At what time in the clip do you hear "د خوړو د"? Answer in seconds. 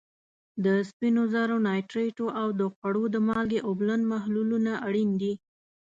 2.59-3.15